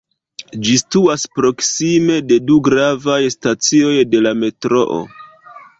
[0.67, 5.03] Ĝi situas proksime de du gravaj stacioj de la metroo.